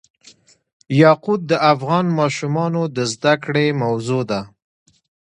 یاقوت 1.01 1.41
د 1.51 1.53
افغان 1.73 2.05
ماشومانو 2.19 2.81
د 2.95 2.97
زده 3.13 3.33
کړې 3.43 3.65
موضوع 3.83 4.21
ده. 4.31 4.41